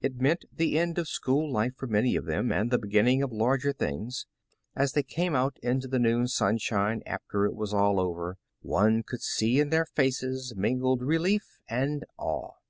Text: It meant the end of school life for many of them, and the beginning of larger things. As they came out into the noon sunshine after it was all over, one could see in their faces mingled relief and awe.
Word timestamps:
It 0.00 0.16
meant 0.18 0.46
the 0.50 0.78
end 0.78 0.96
of 0.96 1.08
school 1.08 1.52
life 1.52 1.74
for 1.76 1.86
many 1.86 2.16
of 2.16 2.24
them, 2.24 2.50
and 2.50 2.70
the 2.70 2.78
beginning 2.78 3.22
of 3.22 3.30
larger 3.30 3.70
things. 3.70 4.24
As 4.74 4.92
they 4.92 5.02
came 5.02 5.36
out 5.36 5.58
into 5.62 5.88
the 5.88 5.98
noon 5.98 6.26
sunshine 6.26 7.02
after 7.04 7.44
it 7.44 7.54
was 7.54 7.74
all 7.74 8.00
over, 8.00 8.38
one 8.62 9.02
could 9.06 9.20
see 9.20 9.60
in 9.60 9.68
their 9.68 9.84
faces 9.84 10.54
mingled 10.56 11.02
relief 11.02 11.58
and 11.68 12.02
awe. 12.16 12.52